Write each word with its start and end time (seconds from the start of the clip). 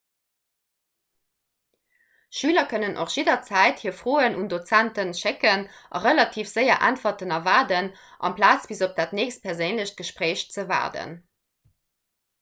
schüler 2.37 2.63
kënnen 2.71 2.95
och 3.03 3.11
jidderzäit 3.17 3.83
hir 3.85 3.93
froen 3.99 4.37
un 4.43 4.49
dozenten 4.55 5.13
schécken 5.21 5.67
a 5.99 6.03
relativ 6.09 6.49
séier 6.55 6.81
äntwerten 6.91 7.37
erwaarden 7.39 7.93
amplaz 8.31 8.67
bis 8.73 8.85
op 8.87 8.99
dat 9.01 9.17
nächst 9.21 9.47
perséinlecht 9.49 10.01
gespréich 10.03 10.47
ze 10.57 10.65
waarden 10.73 11.15